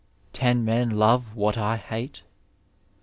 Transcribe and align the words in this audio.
Ten 0.33 0.65
men 0.65 0.89
love 0.89 1.35
what 1.35 1.59
I 1.59 1.77
hate. 1.77 2.23